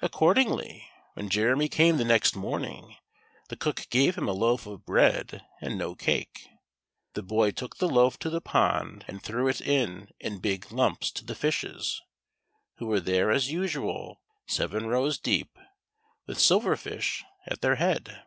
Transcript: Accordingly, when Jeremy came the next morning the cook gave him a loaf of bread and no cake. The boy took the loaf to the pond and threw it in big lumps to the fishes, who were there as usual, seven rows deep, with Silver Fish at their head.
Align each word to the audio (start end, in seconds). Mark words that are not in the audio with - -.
Accordingly, 0.00 0.88
when 1.12 1.28
Jeremy 1.28 1.68
came 1.68 1.98
the 1.98 2.06
next 2.06 2.34
morning 2.34 2.96
the 3.50 3.54
cook 3.56 3.86
gave 3.90 4.16
him 4.16 4.26
a 4.26 4.32
loaf 4.32 4.64
of 4.66 4.86
bread 4.86 5.44
and 5.60 5.76
no 5.76 5.94
cake. 5.94 6.48
The 7.12 7.22
boy 7.22 7.50
took 7.50 7.76
the 7.76 7.86
loaf 7.86 8.18
to 8.20 8.30
the 8.30 8.40
pond 8.40 9.04
and 9.06 9.22
threw 9.22 9.48
it 9.48 9.60
in 9.60 10.08
big 10.40 10.72
lumps 10.72 11.10
to 11.10 11.24
the 11.26 11.34
fishes, 11.34 12.00
who 12.78 12.86
were 12.86 13.00
there 13.00 13.30
as 13.30 13.52
usual, 13.52 14.22
seven 14.46 14.86
rows 14.86 15.18
deep, 15.18 15.58
with 16.26 16.40
Silver 16.40 16.74
Fish 16.74 17.22
at 17.46 17.60
their 17.60 17.74
head. 17.74 18.24